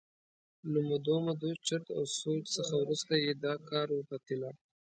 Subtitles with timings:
[0.71, 4.49] له مودو مودو چرت او سوچ څخه وروسته یې دا کار وپتېله.